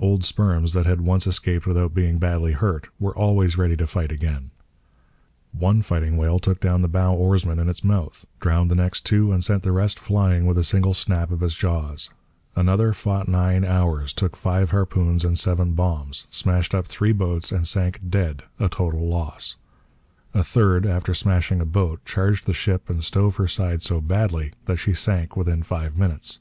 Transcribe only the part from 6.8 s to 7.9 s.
the bow oarsman in its